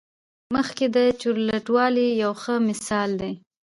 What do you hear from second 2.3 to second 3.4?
ښه مثال دی.